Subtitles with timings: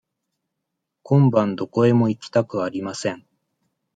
[1.03, 3.23] 今晩どこへも行きたくありません。